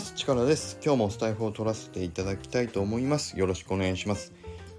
[0.00, 0.14] ます。
[0.16, 0.78] 力です。
[0.82, 3.38] 今日もスタイフを取らせていただきたいと思います。
[3.38, 4.32] よろしくお願いします。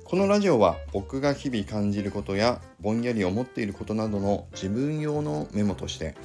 [0.03, 6.15] このラジオは僕が日々感じることやぼんやり思っていることなどの自分用のメモとして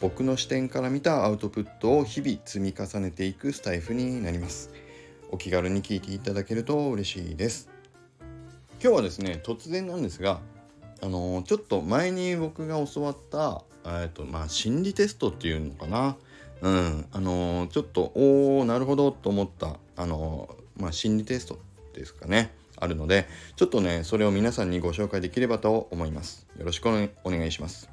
[0.00, 4.70] 僕の視点から見たアウトプットを日々積み重ねていくスタイフになります。
[5.32, 7.68] お気軽に聞いていただけると嬉しいです。
[8.80, 10.38] 今日はですね突然なんですが
[11.02, 16.16] あのー、ちょっと前に僕が教わったえっとまあ心理テストっていうのかな。
[16.64, 17.06] うん。
[17.12, 21.58] あのー、ちょっとおおなるほどと思ったあのー、まあ心理テスト
[21.92, 22.52] ですかね。
[22.76, 26.46] あるのでちょっとねそれを皆さんにご紹介できればと思います。
[26.58, 27.90] よろしくお願いします。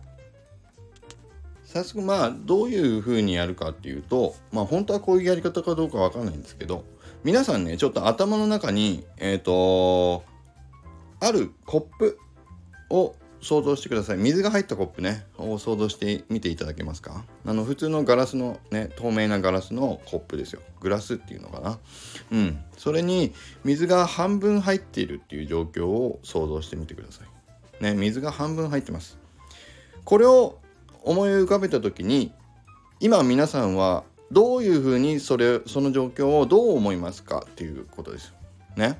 [1.65, 6.85] 早速まあどういう風にやるかっていうとまあ本当はこういうやり方かどうかわかんないんですけど
[7.23, 10.23] 皆さんねちょっと頭の中にえっ、ー、と
[11.19, 12.17] あるコップ
[12.89, 14.17] を想像してください。
[14.17, 15.25] 水が入ったコップね。
[15.37, 17.25] を想像してみていただけますか？
[17.45, 20.61] あの普通のガラスのね透明なガラスのコップですよ。
[20.79, 21.79] グラスっていうのかな？
[22.31, 22.63] うん。
[22.77, 23.33] それに
[23.63, 27.23] 水が半分入っているっていう状況を想像してみてくださ
[27.79, 27.83] い。
[27.83, 29.17] ね水が半分入ってます。
[30.05, 30.59] これを
[31.03, 32.31] 思い浮かべた時に
[32.99, 38.33] 今皆さんはどういうふうにそれその状況をどう思いますかっていうことです。
[38.75, 38.99] ね。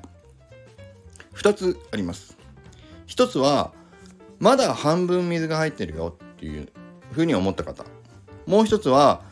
[1.34, 2.36] 2つあります。
[3.06, 3.72] 1つは
[4.42, 6.68] まだ半分水が入ってるよっていう
[7.12, 7.84] ふうに思った方。
[8.44, 9.22] もう一つは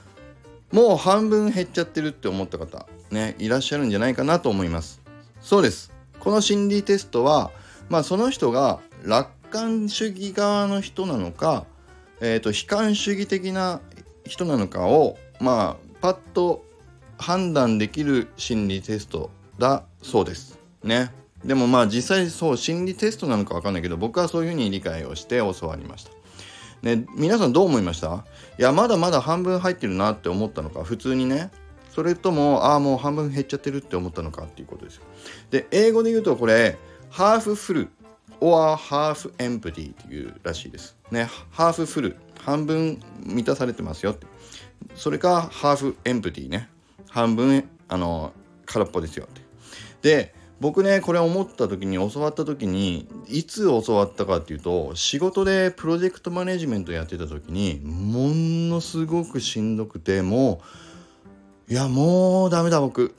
[0.70, 2.86] もう半分減っちゃってるって思った方。
[3.10, 5.02] ねいらっしゃるんじゃないかなと思います。
[5.40, 5.92] そうです。
[6.20, 7.50] この心理テストは
[7.88, 11.66] まあその人が楽観主義側の人なのか
[12.20, 13.80] えーと、悲観主義的な
[14.24, 16.64] 人なのかをまあパッと
[17.18, 20.58] 判断できる心理テストだそうです。
[20.84, 21.10] ね。
[21.44, 26.10] でもまあ実際そう心理テストなのか分かんないけど僕はそういうふうに理解をして教わりました。
[26.82, 28.24] ね、皆さんどう思いました？
[28.58, 30.82] いやまだまだ半分入ってるなって思ったのか？
[30.84, 31.50] 普通にね。
[31.90, 35.02] それともああもう半分減っちゃってるって思ったのかっていうことですよ。
[35.50, 36.78] で英語で言うとこれ
[37.10, 37.88] ハーフフル。
[38.42, 40.96] or half empty っていうらしいです。
[41.10, 42.16] ねハーフフル。
[42.40, 44.26] 半分満たされてますよって。
[44.94, 46.70] それか half empty ね。
[47.10, 48.32] 半分あの
[48.64, 49.42] 空っぽですよって。
[50.00, 60.60] で僕ねこれ思った時に教わった時にいつ教わったかっていうと仕事でプロジェクトマネジメントやってた時にものすごくしんどくても
[61.68, 63.14] ういやもうダメだ僕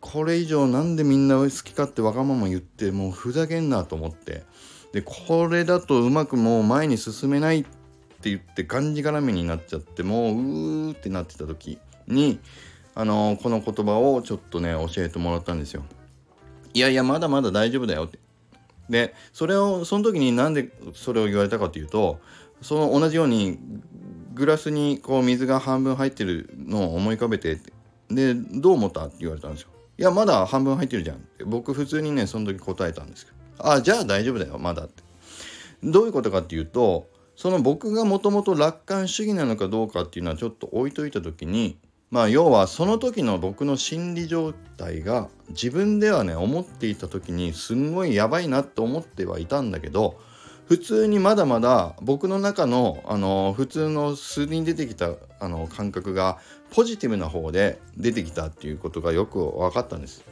[0.00, 4.44] これ以上なんでみんな好きかってわがまま言ってもうふざけんなと思って
[4.92, 12.38] でこれだとうまくもう前に進めないって言ってがんじがらめになっちゃってもううーってなってた時に
[12.94, 15.82] あのー、この言葉をちょっとね教えてもらったんですよ。
[16.74, 18.18] いやいやまだまだ大丈夫だよって。
[18.90, 22.20] でそれをその時になんでそれを言われたかというと
[22.60, 23.58] その同じように
[24.34, 27.60] グラスにこう水が半分入ってるのを思い浮かべて
[28.10, 29.68] でどう思ったって言われたんですよ。
[29.96, 31.44] いやまだ半分入ってるじゃんって。
[31.44, 35.02] 僕普通にねその時答えたんですけどあじゃあ大丈夫だよまだって。
[35.82, 41.78] どういうことかっていうとその僕がもともと楽観主義なのかどうかっていうのはちょっと置いといた時に
[42.14, 50.20] まあ要はその時の僕の心理状態が自分ではね思っていた時にすんごいやばいなって思ってはいたんだけど
[50.68, 55.10] 普通にまだまだ僕の中のあの普通の数に出てきた
[55.40, 56.38] あの感覚が
[56.70, 60.24] ポジティブな方で出てきたっていうことがよく分かったんです。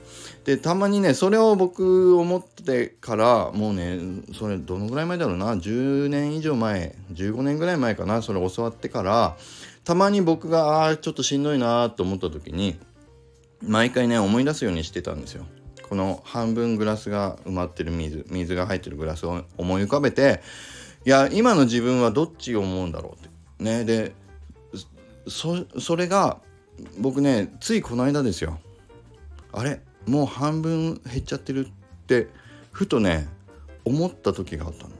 [0.45, 3.99] でたまにねそれを僕思ってからもうね
[4.39, 9.37] それどのぐらい前だろうな10年以上前15年ぐらい前かなそれ教わってから
[9.85, 12.79] たまに僕がああちょっとしんどいなと思った時に
[13.61, 15.47] 毎回ね思い出すようにしてたんですよ。
[15.83, 20.41] この半分グラスが埋まってる水水が入ってるグラスを思い浮かべて
[21.05, 23.29] いや今の自分はどっちを思うんだろうって。
[23.63, 24.15] ねで
[25.29, 26.39] それが
[26.99, 28.59] 僕ねついこの間ですよ。
[29.53, 31.71] あれもう半分減っちゃってるっ
[32.07, 32.29] て
[32.71, 33.29] ふとね
[33.85, 34.91] 思った時があったの。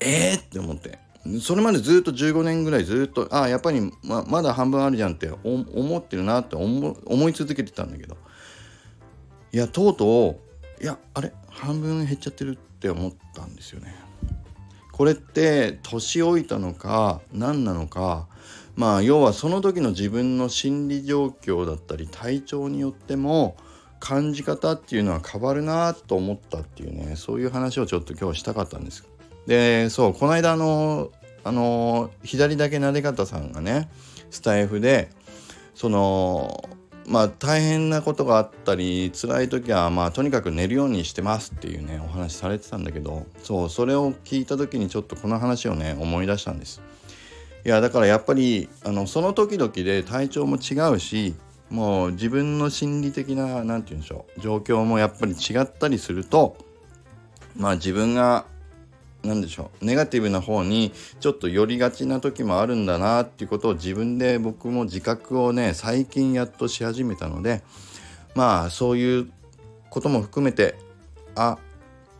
[0.00, 0.98] えーって思って。
[1.40, 8.16] それまでずっと15年ぐらいずっとああやっぱりままだ半分あるじゃんって思ってるなって思い続けてたんだけど
[9.52, 10.40] いやとうと
[10.80, 11.32] ういやあれ？
[11.48, 13.94] 半分減っちゃってるって思ったんですよね。
[14.92, 18.26] これって年老いたのか何なのか
[18.76, 23.56] まあ要はその時の自分の心理状況だったり体調によっても
[24.00, 29.07] 感じ方っていうのは変わるなと思ったっていうねそういう話をちょっと今日したかったんです。
[29.48, 31.10] でそうこの間の
[31.42, 33.88] あの左だけなで方さんがね
[34.30, 35.08] スタイフで
[35.74, 36.68] その
[37.06, 46.82] まあ大変なことがあったり辛い時はまあとにかく寝るようにしてますっていうねお話されてたんだけどそうそれを聞いた時にちょっとこの話をね思い出したんです。
[47.64, 51.34] いやだからやっぱりあのその時々で体調も違うし
[51.70, 56.58] もう自分の心理的な何て言うんでしょう状況もやっぱり違ったりすると
[57.56, 58.44] まあ自分が
[59.22, 59.84] 何でしょう。
[59.84, 67.62] ネガティブな方にちょっと寄りがちな時もあるんだなっていうことを自分で僕も自覚をね最近やっとし始めたので
[68.34, 69.30] まあそういう
[69.90, 70.76] ことも含めて
[71.34, 71.58] あ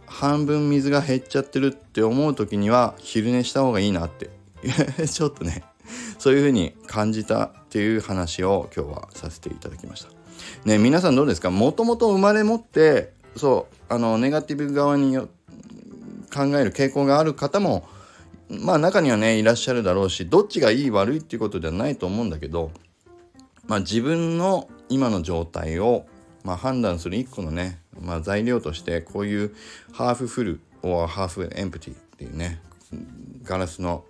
[0.07, 4.31] 半分水が減っちゃってるって思う時には昼寝した方がいいなって。
[5.07, 5.63] ちょっとね
[6.19, 10.09] そういう風に感じたっていう話を今日はさせていただきました。
[10.65, 11.51] ね皆さんどうですか？
[11.51, 15.29] もともと生まれ持ってそうあのネガティブ側によ
[16.33, 17.89] 考える傾向がある方も
[18.49, 22.71] まあ中にはねいらっしゃるだろうしどっちがいい悪いっていうことではないと思うんだけど
[23.67, 26.07] まあ自分の今の状態を、
[26.45, 29.55] まあ、判断する一個のね、まあ、材料としてこういう
[29.93, 32.61] ハーフフル or ハーフエンプティっていうね
[33.43, 34.05] ガラスの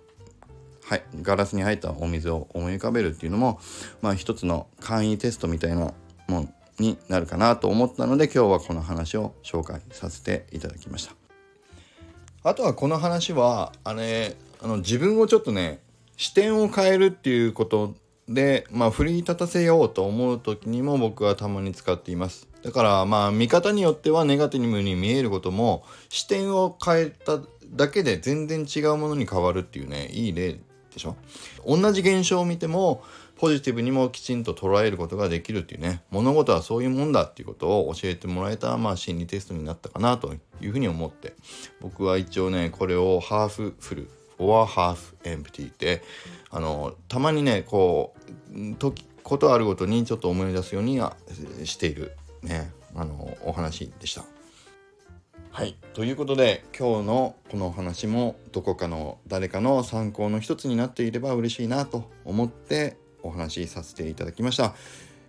[0.89, 3.59] はい、ガラスに入ったお水を思い浮かべるっていうのも、
[4.01, 5.93] まあ、一つの簡易テストみたいな
[6.27, 11.28] もんになるかなと思ったので今日はこの話を紹介させていただきました。
[12.43, 15.79] あとはこの話はあれあの自分をちょっとね
[16.17, 17.95] 視点を変えるっていうこと
[18.27, 22.47] で、まあ、奮い立たせようと思う時にも僕はたまに使っています。
[22.61, 27.39] だからまあ見方によってはネガティブに見えることも視点を変えた
[27.71, 30.59] だけで全然違うものに変わるっていうねいい例で
[30.97, 31.15] しょ。
[31.65, 33.03] 同じ現象を見ても
[33.39, 36.01] ポジティブにもきちんと捉えることができるっていうね。
[36.11, 41.35] 物事はそういうもんだっていうことを教えてもらえた、まあ、心理テストになったかなというふうに思って。
[41.79, 44.09] 僕は一応ねこれをハーフフル
[44.39, 46.03] or ハーフエンプティって
[46.51, 48.13] あのたまにねこ
[48.53, 51.15] う時ことあるごとにちょっと思い出すようには
[51.63, 54.25] しているねあのお話でした。
[55.51, 55.77] はい。
[55.93, 64.75] ということで今日のこのお話もどこかの誰かの参考の一つになっていれば嬉しいなと思ってお話しさせていただきました。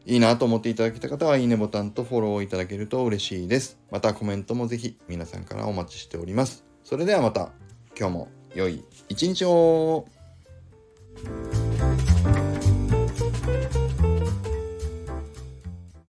[0.07, 3.79] いいなと思っていただけた方はいいねボタンとフォローいただけると嬉しいです。
[3.91, 6.65] またコメントもぜひ皆さんからお待ちしております。
[6.85, 7.53] それではまた
[7.99, 10.07] 今日も良い一日を